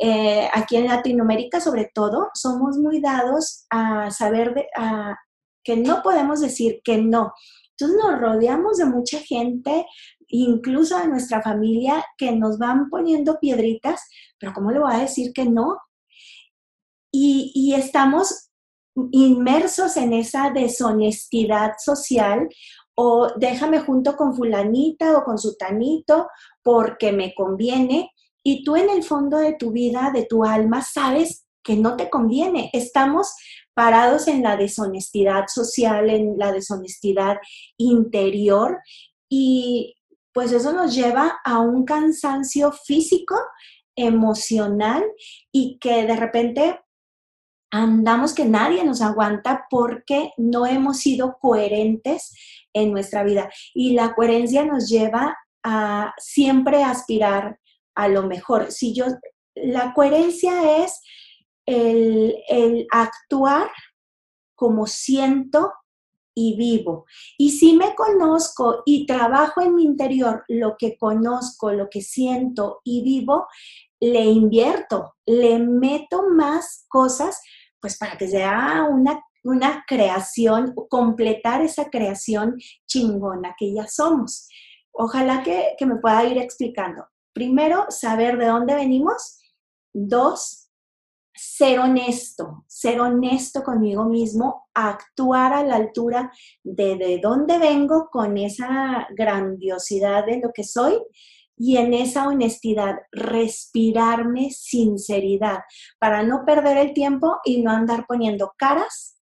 Eh, 0.00 0.48
aquí 0.52 0.76
en 0.76 0.86
Latinoamérica, 0.86 1.60
sobre 1.60 1.90
todo, 1.94 2.28
somos 2.34 2.78
muy 2.78 3.00
dados 3.00 3.66
a 3.70 4.10
saber 4.10 4.54
de, 4.54 4.66
a, 4.76 5.16
que 5.62 5.76
no 5.76 6.02
podemos 6.02 6.40
decir 6.40 6.80
que 6.84 6.98
no. 6.98 7.32
Entonces 7.70 7.98
nos 8.00 8.20
rodeamos 8.20 8.76
de 8.76 8.84
mucha 8.84 9.18
gente, 9.18 9.84
incluso 10.38 10.98
de 10.98 11.08
nuestra 11.08 11.42
familia, 11.42 12.04
que 12.16 12.32
nos 12.32 12.58
van 12.58 12.88
poniendo 12.90 13.38
piedritas 13.38 14.00
pero 14.44 14.52
¿cómo 14.52 14.70
le 14.70 14.78
voy 14.78 14.94
a 14.94 14.98
decir 14.98 15.32
que 15.32 15.46
no? 15.46 15.78
Y, 17.10 17.72
estamos 17.74 18.50
inmersos 19.10 19.96
en 19.96 20.12
esa 20.12 20.50
deshonestidad 20.50 21.72
social 21.78 22.48
o 22.94 23.28
déjame 23.36 23.80
junto 23.80 24.16
con 24.16 24.34
fulanita 24.36 25.16
o 25.16 25.24
con 25.24 25.38
sutanito 25.38 26.28
porque 26.62 27.10
me 27.12 27.34
conviene 27.34 28.10
y 28.42 28.62
tú 28.64 28.76
en 28.76 28.90
el 28.90 29.02
fondo 29.02 29.38
de 29.38 29.54
tu 29.54 29.72
vida, 29.72 30.10
de 30.12 30.26
tu 30.26 30.44
alma, 30.44 30.82
sabes 30.82 31.46
que 31.62 31.76
no 31.76 31.96
te 31.96 32.10
conviene. 32.10 32.68
Estamos 32.74 33.34
parados 33.72 34.28
en 34.28 34.42
la 34.42 34.56
deshonestidad 34.56 35.46
social, 35.48 36.10
en 36.10 36.36
la 36.36 36.52
deshonestidad 36.52 37.38
interior 37.78 38.80
y 39.30 39.94
pues 40.34 40.52
eso 40.52 40.72
nos 40.72 40.94
lleva 40.94 41.40
a 41.44 41.60
un 41.60 41.84
cansancio 41.84 42.72
físico 42.72 43.36
emocional 43.96 45.04
y 45.52 45.78
que 45.78 46.04
de 46.04 46.16
repente 46.16 46.80
andamos 47.70 48.34
que 48.34 48.44
nadie 48.44 48.84
nos 48.84 49.00
aguanta 49.00 49.66
porque 49.70 50.32
no 50.36 50.66
hemos 50.66 50.98
sido 50.98 51.38
coherentes 51.40 52.36
en 52.72 52.92
nuestra 52.92 53.22
vida. 53.22 53.48
Y 53.72 53.94
la 53.94 54.14
coherencia 54.14 54.64
nos 54.64 54.88
lleva 54.88 55.36
a 55.62 56.12
siempre 56.18 56.82
aspirar 56.82 57.58
a 57.94 58.08
lo 58.08 58.24
mejor. 58.24 58.72
Si 58.72 58.92
yo, 58.92 59.06
la 59.54 59.94
coherencia 59.94 60.84
es 60.84 61.00
el, 61.64 62.36
el 62.48 62.86
actuar 62.90 63.70
como 64.56 64.86
siento 64.86 65.72
y 66.34 66.56
vivo. 66.56 67.06
Y 67.38 67.50
si 67.50 67.74
me 67.74 67.94
conozco 67.94 68.82
y 68.84 69.06
trabajo 69.06 69.62
en 69.62 69.74
mi 69.74 69.84
interior 69.84 70.44
lo 70.48 70.76
que 70.76 70.96
conozco, 70.96 71.72
lo 71.72 71.88
que 71.88 72.02
siento 72.02 72.80
y 72.84 73.02
vivo, 73.02 73.46
le 74.00 74.24
invierto, 74.24 75.14
le 75.26 75.58
meto 75.58 76.28
más 76.28 76.84
cosas, 76.88 77.40
pues 77.80 77.96
para 77.96 78.18
que 78.18 78.28
sea 78.28 78.86
una, 78.90 79.22
una 79.44 79.84
creación, 79.86 80.74
completar 80.88 81.62
esa 81.62 81.88
creación 81.90 82.56
chingona 82.86 83.54
que 83.58 83.72
ya 83.72 83.86
somos. 83.86 84.48
Ojalá 84.92 85.42
que, 85.42 85.74
que 85.78 85.86
me 85.86 85.96
pueda 85.96 86.24
ir 86.24 86.38
explicando. 86.38 87.06
Primero, 87.32 87.86
saber 87.88 88.38
de 88.38 88.46
dónde 88.46 88.74
venimos. 88.74 89.40
Dos, 89.92 90.63
ser 91.34 91.80
honesto, 91.80 92.64
ser 92.68 93.00
honesto 93.00 93.62
conmigo 93.62 94.04
mismo, 94.04 94.68
actuar 94.72 95.52
a 95.52 95.64
la 95.64 95.76
altura 95.76 96.32
de, 96.62 96.96
de 96.96 97.18
dónde 97.22 97.58
vengo 97.58 98.08
con 98.10 98.38
esa 98.38 99.08
grandiosidad 99.10 100.24
de 100.26 100.40
lo 100.40 100.52
que 100.52 100.64
soy 100.64 101.02
y 101.56 101.76
en 101.76 101.94
esa 101.94 102.28
honestidad 102.28 102.96
respirarme 103.12 104.50
sinceridad 104.50 105.60
para 105.98 106.22
no 106.22 106.44
perder 106.44 106.78
el 106.78 106.94
tiempo 106.94 107.38
y 107.44 107.62
no 107.62 107.70
andar 107.70 108.06
poniendo 108.06 108.52
caras, 108.56 109.20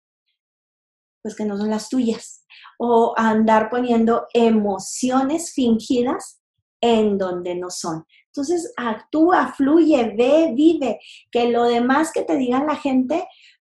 pues 1.22 1.34
que 1.36 1.44
no 1.44 1.56
son 1.56 1.70
las 1.70 1.88
tuyas, 1.88 2.44
o 2.78 3.14
andar 3.16 3.68
poniendo 3.68 4.26
emociones 4.32 5.52
fingidas 5.52 6.40
en 6.80 7.18
donde 7.18 7.54
no 7.54 7.70
son. 7.70 8.04
Entonces, 8.30 8.72
actúa, 8.76 9.52
fluye, 9.56 10.14
ve, 10.16 10.52
vive, 10.54 11.00
que 11.30 11.50
lo 11.50 11.64
demás 11.64 12.12
que 12.12 12.22
te 12.22 12.36
digan 12.36 12.66
la 12.66 12.76
gente, 12.76 13.26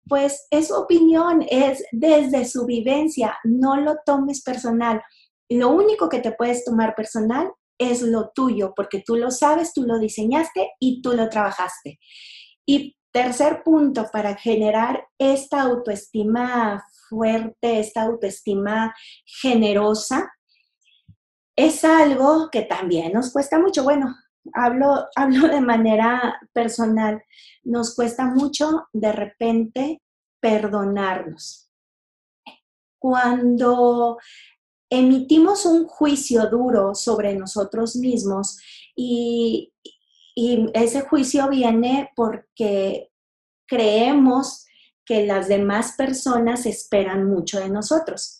pues 0.07 0.47
es 0.51 0.71
opinión, 0.71 1.45
es 1.49 1.83
desde 1.91 2.43
su 2.45 2.65
vivencia, 2.65 3.37
no 3.43 3.77
lo 3.77 3.97
tomes 4.05 4.41
personal. 4.41 5.01
Lo 5.49 5.69
único 5.69 6.09
que 6.09 6.19
te 6.19 6.33
puedes 6.33 6.65
tomar 6.65 6.93
personal 6.95 7.51
es 7.77 8.01
lo 8.01 8.31
tuyo, 8.35 8.73
porque 8.75 9.01
tú 9.05 9.15
lo 9.15 9.31
sabes, 9.31 9.73
tú 9.73 9.83
lo 9.83 9.97
diseñaste 9.97 10.71
y 10.79 11.01
tú 11.01 11.13
lo 11.13 11.29
trabajaste. 11.29 11.99
Y 12.65 12.97
tercer 13.11 13.63
punto, 13.63 14.07
para 14.11 14.35
generar 14.35 15.07
esta 15.17 15.61
autoestima 15.61 16.83
fuerte, 17.07 17.79
esta 17.79 18.03
autoestima 18.03 18.93
generosa, 19.25 20.31
es 21.55 21.83
algo 21.83 22.49
que 22.51 22.61
también 22.61 23.13
nos 23.13 23.31
cuesta 23.31 23.59
mucho. 23.59 23.83
Bueno, 23.83 24.15
hablo, 24.53 25.07
hablo 25.15 25.47
de 25.47 25.61
manera 25.61 26.39
personal, 26.53 27.23
nos 27.63 27.95
cuesta 27.95 28.25
mucho 28.25 28.87
de 28.93 29.11
repente 29.11 30.01
perdonarnos. 30.39 31.69
Cuando 32.97 34.17
emitimos 34.89 35.65
un 35.65 35.85
juicio 35.87 36.49
duro 36.49 36.95
sobre 36.95 37.35
nosotros 37.35 37.95
mismos 37.95 38.59
y, 38.95 39.71
y 40.35 40.65
ese 40.73 41.01
juicio 41.01 41.47
viene 41.49 42.11
porque 42.15 43.09
creemos 43.67 44.65
que 45.05 45.25
las 45.25 45.47
demás 45.47 45.93
personas 45.97 46.65
esperan 46.65 47.29
mucho 47.29 47.59
de 47.59 47.69
nosotros. 47.69 48.38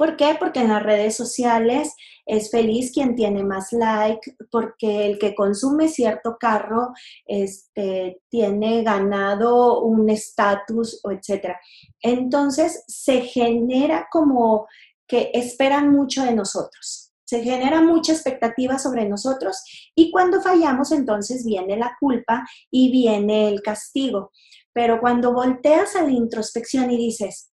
¿Por 0.00 0.16
qué? 0.16 0.34
Porque 0.38 0.60
en 0.60 0.68
las 0.68 0.82
redes 0.82 1.14
sociales 1.14 1.94
es 2.24 2.50
feliz 2.50 2.90
quien 2.90 3.14
tiene 3.14 3.44
más 3.44 3.70
like, 3.70 4.34
porque 4.50 5.04
el 5.04 5.18
que 5.18 5.34
consume 5.34 5.88
cierto 5.88 6.38
carro 6.40 6.94
este, 7.26 8.22
tiene 8.30 8.82
ganado 8.82 9.82
un 9.82 10.08
estatus, 10.08 11.02
etc. 11.04 11.54
Entonces 12.00 12.82
se 12.88 13.20
genera 13.20 14.08
como 14.10 14.68
que 15.06 15.32
esperan 15.34 15.92
mucho 15.92 16.24
de 16.24 16.32
nosotros. 16.32 17.12
Se 17.26 17.42
genera 17.42 17.82
mucha 17.82 18.14
expectativa 18.14 18.78
sobre 18.78 19.06
nosotros 19.06 19.62
y 19.94 20.10
cuando 20.10 20.40
fallamos 20.40 20.92
entonces 20.92 21.44
viene 21.44 21.76
la 21.76 21.94
culpa 22.00 22.46
y 22.70 22.90
viene 22.90 23.48
el 23.48 23.60
castigo. 23.60 24.32
Pero 24.72 24.98
cuando 24.98 25.34
volteas 25.34 25.94
a 25.94 26.04
la 26.04 26.10
introspección 26.10 26.90
y 26.90 26.96
dices, 26.96 27.49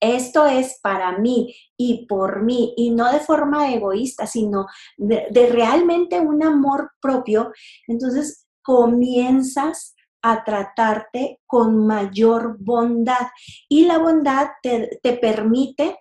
esto 0.00 0.46
es 0.46 0.80
para 0.82 1.18
mí 1.18 1.54
y 1.76 2.06
por 2.06 2.42
mí, 2.42 2.74
y 2.76 2.90
no 2.90 3.12
de 3.12 3.20
forma 3.20 3.72
egoísta, 3.72 4.26
sino 4.26 4.66
de, 4.96 5.28
realmente 5.50 6.18
un 6.20 6.42
amor 6.42 6.92
propio, 7.00 7.52
entonces 7.86 8.46
comienzas 8.62 9.94
a 10.22 10.44
tratarte 10.44 11.40
con 11.46 11.86
mayor 11.86 12.56
bondad 12.58 13.28
y 13.68 13.86
la 13.86 13.98
bondad 13.98 14.48
te, 14.62 14.98
te 15.02 15.14
permite 15.14 15.98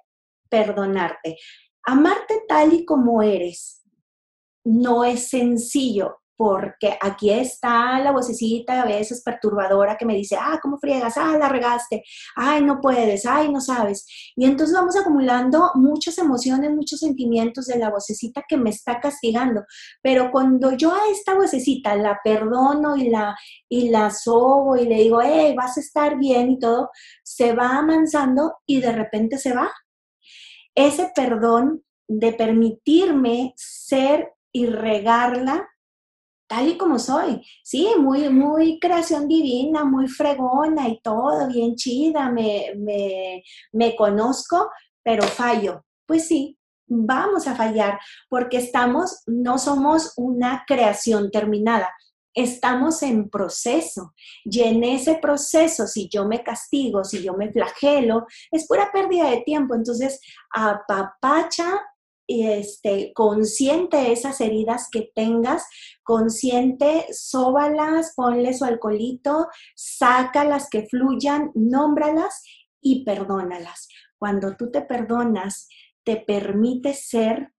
perdonarte. 0.49 1.37
Amarte 1.83 2.43
tal 2.47 2.73
y 2.73 2.85
como 2.85 3.21
eres 3.21 3.79
no 4.63 5.03
es 5.03 5.29
sencillo, 5.29 6.18
porque 6.39 6.97
aquí 7.01 7.31
está 7.31 7.99
la 7.99 8.13
vocecita 8.13 8.81
a 8.81 8.85
veces 8.85 9.21
perturbadora 9.25 9.97
que 9.97 10.05
me 10.05 10.15
dice, 10.15 10.37
ah, 10.39 10.57
¿cómo 10.61 10.77
friegas? 10.77 11.17
Ah, 11.17 11.37
la 11.37 11.49
regaste, 11.49 12.01
ay, 12.33 12.63
no 12.63 12.79
puedes, 12.79 13.25
ay, 13.25 13.51
no 13.51 13.59
sabes. 13.59 14.05
Y 14.37 14.45
entonces 14.45 14.73
vamos 14.73 14.95
acumulando 14.95 15.71
muchas 15.75 16.17
emociones, 16.17 16.71
muchos 16.71 17.01
sentimientos 17.01 17.65
de 17.65 17.77
la 17.77 17.89
vocecita 17.89 18.45
que 18.47 18.55
me 18.55 18.69
está 18.69 19.01
castigando. 19.01 19.65
Pero 20.01 20.31
cuando 20.31 20.71
yo 20.71 20.93
a 20.93 21.11
esta 21.11 21.35
vocecita 21.35 21.97
la 21.97 22.17
perdono 22.23 22.95
y 22.95 23.09
la, 23.09 23.35
y 23.67 23.89
la 23.89 24.09
sobo 24.09 24.77
y 24.77 24.85
le 24.85 24.95
digo, 24.95 25.19
hey, 25.21 25.53
vas 25.57 25.75
a 25.75 25.81
estar 25.81 26.17
bien 26.17 26.51
y 26.51 26.57
todo, 26.57 26.89
se 27.21 27.51
va 27.51 27.79
amansando 27.79 28.59
y 28.65 28.79
de 28.79 28.93
repente 28.93 29.37
se 29.37 29.53
va. 29.53 29.69
Ese 30.73 31.11
perdón 31.13 31.83
de 32.07 32.31
permitirme 32.31 33.53
ser 33.57 34.31
y 34.53 34.67
regarla 34.67 35.67
tal 36.49 36.67
y 36.67 36.77
como 36.77 36.97
soy, 36.97 37.45
sí, 37.63 37.87
muy, 37.99 38.27
muy 38.29 38.79
creación 38.79 39.27
divina, 39.27 39.85
muy 39.85 40.07
fregona 40.07 40.89
y 40.89 40.99
todo, 41.01 41.47
bien 41.47 41.75
chida, 41.75 42.31
me, 42.31 42.73
me, 42.75 43.43
me 43.71 43.95
conozco, 43.95 44.71
pero 45.03 45.23
fallo. 45.23 45.85
Pues 46.07 46.27
sí, 46.27 46.57
vamos 46.87 47.47
a 47.47 47.55
fallar 47.55 47.99
porque 48.29 48.57
estamos, 48.57 49.21
no 49.27 49.59
somos 49.59 50.13
una 50.17 50.63
creación 50.67 51.29
terminada, 51.29 51.87
estamos 52.33 53.03
en 53.03 53.29
proceso. 53.29 54.15
Y 54.43 54.61
en 54.61 54.83
ese 54.83 55.19
proceso, 55.21 55.85
si 55.85 56.09
yo 56.09 56.25
me 56.25 56.41
castigo, 56.43 57.03
si 57.03 57.21
yo 57.21 57.35
me 57.35 57.51
flagelo, 57.51 58.25
es 58.49 58.65
pura 58.65 58.89
pérdida 58.91 59.29
de 59.29 59.41
tiempo. 59.41 59.75
Entonces, 59.75 60.19
apapacha 60.49 61.79
este, 62.29 63.11
consciente 63.13 64.11
esas 64.11 64.39
heridas 64.39 64.87
que 64.91 65.11
tengas, 65.15 65.65
consciente, 66.03 67.07
sóbalas, 67.11 68.13
ponle 68.15 68.53
su 68.53 68.65
alcoholito, 68.65 69.47
sácalas 69.75 70.69
que 70.69 70.87
fluyan, 70.87 71.51
nómbralas 71.55 72.43
y 72.81 73.03
perdónalas. 73.03 73.87
Cuando 74.17 74.55
tú 74.55 74.69
te 74.69 74.81
perdonas, 74.81 75.67
te 76.03 76.17
permite 76.17 76.93
ser 76.93 77.51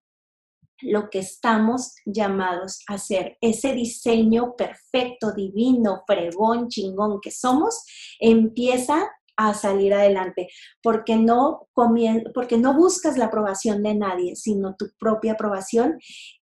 lo 0.82 1.10
que 1.10 1.18
estamos 1.18 1.94
llamados 2.06 2.82
a 2.86 2.98
ser. 2.98 3.36
Ese 3.40 3.72
diseño 3.74 4.54
perfecto, 4.56 5.32
divino, 5.32 6.02
fregón, 6.06 6.68
chingón 6.68 7.20
que 7.20 7.30
somos, 7.30 7.84
empieza 8.18 9.10
a 9.48 9.54
salir 9.54 9.94
adelante, 9.94 10.48
porque 10.82 11.16
no, 11.16 11.68
porque 11.74 12.58
no 12.58 12.74
buscas 12.74 13.16
la 13.16 13.26
aprobación 13.26 13.82
de 13.82 13.94
nadie, 13.94 14.36
sino 14.36 14.76
tu 14.76 14.86
propia 14.98 15.32
aprobación. 15.32 15.98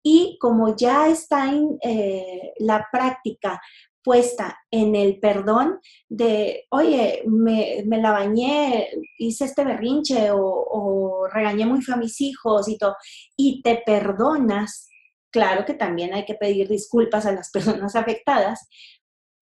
Y 0.04 0.38
como 0.40 0.76
ya 0.76 1.08
está 1.08 1.50
en 1.50 1.78
eh, 1.82 2.54
la 2.60 2.88
práctica 2.92 3.60
puesta 4.04 4.60
en 4.70 4.96
el 4.96 5.20
perdón 5.20 5.80
de, 6.10 6.66
oye, 6.70 7.24
me, 7.26 7.84
la 7.86 8.12
bañé, 8.12 8.90
hice 9.18 9.46
este 9.46 9.64
berrinche 9.64 10.30
o, 10.32 10.40
o, 10.40 11.28
regañé 11.28 11.66
muy 11.66 11.82
feo 11.82 11.96
a 11.96 12.00
mis 12.00 12.20
hijos 12.22 12.68
y 12.68 12.78
todo, 12.78 12.96
y 13.38 13.62
te 13.62 13.82
perdonas, 13.86 14.90
claro 15.32 15.66
que 15.66 15.74
también 15.74 16.14
hay 16.14 16.26
que 16.26 16.36
pedir 16.36 16.68
disculpas 16.68 17.26
a 17.26 17.32
las 17.32 17.50
personas 17.54 17.96
afectadas, 17.96 18.68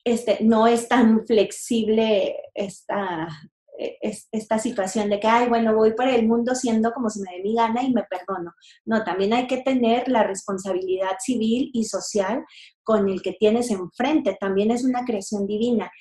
este, 0.04 0.40
no 0.42 0.68
es 0.68 0.88
tan 0.88 1.26
flexible 1.26 2.36
esta, 2.54 3.28
e, 3.78 3.98
esta 4.32 4.60
situación 4.60 5.10
de 5.10 5.20
que, 5.20 5.28
ay, 5.28 5.48
bueno, 5.48 5.76
voy 5.76 5.94
por 5.94 6.08
el 6.08 6.28
mundo 6.28 6.56
siendo 6.56 6.92
como 6.92 7.10
se 7.10 7.22
me 7.22 7.38
dé 7.38 7.44
mi 7.44 7.56
gana 7.56 7.84
y 7.84 7.92
me 7.92 8.04
perdono. 8.04 8.54
No, 8.86 9.04
también 9.04 9.34
hay 9.34 9.48
que 9.48 9.58
tener 9.58 10.08
la 10.08 10.24
responsabilidad 10.24 11.18
civil 11.20 11.72
y 11.74 11.86
social 11.86 12.46
con 12.84 13.10
el 13.10 13.22
que 13.22 13.34
tienes 13.34 13.72
enfrente. 13.72 14.38
También 14.40 14.72
es 14.72 14.84
una 14.84 15.04
creación 15.06 15.48
divina. 15.48 15.92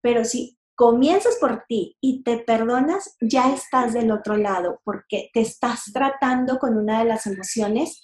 Pero 0.00 0.24
si 0.24 0.56
comienzas 0.76 1.36
por 1.40 1.64
ti 1.66 1.96
y 2.00 2.22
te 2.22 2.38
perdonas, 2.38 3.16
ya 3.20 3.52
estás 3.52 3.92
del 3.92 4.12
otro 4.12 4.36
lado 4.36 4.80
porque 4.84 5.30
te 5.32 5.40
estás 5.40 5.84
tratando 5.92 6.58
con 6.58 6.76
una 6.76 7.00
de 7.00 7.06
las 7.06 7.26
emociones 7.26 8.02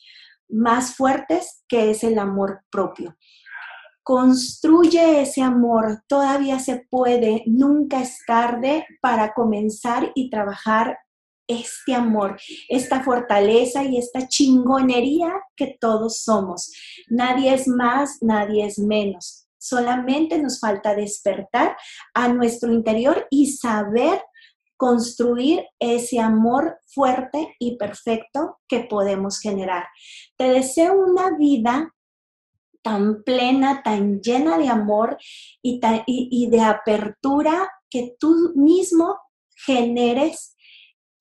más 0.49 0.97
fuertes 0.97 1.65
que 1.69 1.91
es 1.91 2.03
el 2.03 2.19
amor 2.19 2.63
propio. 2.71 3.17
Construye 4.03 5.23
ese 5.23 5.43
amor, 5.43 6.03
todavía 6.09 6.59
se 6.59 6.87
puede, 6.91 7.45
nunca 7.47 8.01
es 8.01 8.19
tarde 8.27 8.87
para 9.01 9.33
comenzar 9.33 10.11
y 10.15 10.29
trabajar 10.29 10.99
este 11.47 11.95
amor, 11.95 12.41
esta 12.69 13.03
fortaleza 13.03 13.85
y 13.85 13.99
esta 13.99 14.27
chingonería 14.27 15.33
que 15.57 15.77
todos 15.81 16.23
somos. 16.23 16.73
Nadie 17.09 17.55
es 17.55 17.69
más, 17.69 18.19
nadie 18.21 18.67
es 18.67 18.79
menos. 18.79 19.47
Solamente 19.59 20.39
nos 20.39 20.59
falta 20.59 20.95
despertar 20.95 21.77
a 22.15 22.29
nuestro 22.29 22.73
interior 22.73 23.27
y 23.31 23.53
saber 23.53 24.21
construir 24.77 25.65
ese 25.79 26.19
amor 26.19 26.79
fuerte 26.87 27.55
y 27.61 27.77
perfecto 27.77 28.59
que 28.67 28.81
podemos 28.81 29.39
generar. 29.39 29.85
Te 30.37 30.51
deseo 30.51 30.95
una 30.95 31.37
vida 31.37 31.95
tan 32.83 33.23
plena, 33.23 33.83
tan 33.83 34.21
llena 34.21 34.59
de 34.59 34.69
amor 34.69 35.17
y, 35.63 35.81
y, 36.07 36.51
de 36.51 36.61
apertura 36.61 37.71
que 37.89 38.17
tú 38.19 38.53
mismo 38.55 39.17
generes 39.65 40.57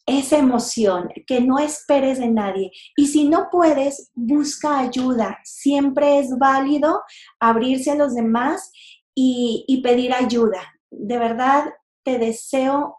esa 0.06 0.38
emoción, 0.38 1.10
que 1.28 1.42
no 1.42 1.60
esperes 1.60 2.20
de 2.20 2.30
nadie. 2.30 2.72
Y 2.98 3.08
si 3.08 3.30
no 3.30 3.50
puedes, 3.52 4.12
busca 4.16 4.80
ayuda. 4.80 5.40
Siempre 5.44 6.20
es 6.20 6.38
válido 6.38 7.02
abrirse 7.40 7.92
a 7.92 7.96
los 7.96 8.16
demás 8.16 8.72
y 9.14 9.82
pedir 9.84 10.14
ayuda. 10.14 10.74
De 10.90 11.20
verdad, 11.20 11.66
te 12.04 12.18
deseo 12.18 12.98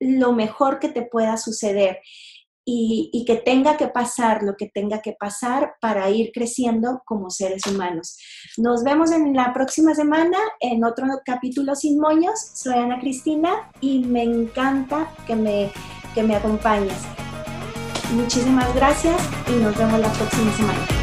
lo 0.00 0.32
mejor 0.32 0.78
que 0.78 0.88
te 0.88 1.02
pueda 1.02 1.36
suceder 1.36 2.00
y, 2.70 3.24
que 3.26 3.36
tenga 3.36 3.76
que 3.76 3.88
pasar 3.88 4.42
lo 4.42 4.56
que 4.56 4.68
tenga 4.68 5.00
que 5.00 5.12
pasar 5.18 5.76
para 5.80 6.10
ir 6.10 6.32
creciendo 6.32 7.02
como 7.06 7.30
seres 7.30 7.66
humanos. 7.66 8.18
Nos 8.58 8.84
vemos 8.84 9.10
en 9.10 9.34
la 9.34 9.54
próxima 9.54 9.94
semana 9.94 10.36
en 10.60 10.84
otro 10.84 11.06
capítulo 11.24 11.74
sin 11.74 11.98
moños. 11.98 12.38
Soy 12.54 12.74
Ana 12.74 13.00
Cristina 13.00 13.70
y 13.80 14.00
me 14.00 14.22
encanta 14.22 15.10
que 15.26 15.34
me, 15.34 15.70
que 16.14 16.22
me 16.22 16.36
acompañes. 16.36 16.98
Muchísimas 18.12 18.74
gracias 18.74 19.20
y 19.48 19.62
nos 19.62 19.76
vemos 19.76 20.00
la 20.00 20.12
próxima 20.12 20.52
semana. 20.52 20.97